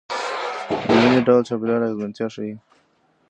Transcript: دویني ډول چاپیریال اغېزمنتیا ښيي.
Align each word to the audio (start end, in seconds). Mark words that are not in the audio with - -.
دویني 0.89 1.19
ډول 1.27 1.41
چاپیریال 1.47 1.81
اغېزمنتیا 1.83 2.27
ښيي. 2.33 2.53